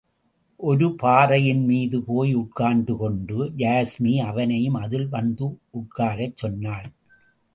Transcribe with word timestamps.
ஒரு 0.59 0.95
பாறையின் 0.95 1.65
மீது 1.65 2.03
போய் 2.03 2.33
உட்கார்ந்து 2.33 2.95
கொண்டு 2.95 3.37
யாஸ்மி 3.57 4.13
அவனையும் 4.21 4.73
அதில் 4.73 5.07
வந்து 5.09 5.59
உட்காரச் 5.69 6.35
சொன்னாள். 6.35 6.89